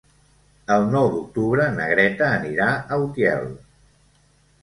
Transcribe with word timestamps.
El 0.75 0.85
nou 0.93 1.09
d'octubre 1.15 1.67
na 1.75 1.85
Greta 1.91 2.29
anirà 2.39 2.69
a 2.73 2.99
Utiel. 3.05 3.45